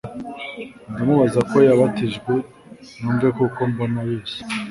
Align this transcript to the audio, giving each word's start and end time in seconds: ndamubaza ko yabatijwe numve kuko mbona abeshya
ndamubaza 0.91 1.39
ko 1.49 1.57
yabatijwe 1.67 2.31
numve 2.99 3.27
kuko 3.37 3.59
mbona 3.71 3.97
abeshya 4.03 4.41